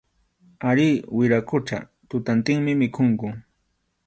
Arí, 0.69 0.87
wiraqucha, 1.17 1.79
tutantinmi 2.09 2.71
mikhunku. 2.81 3.27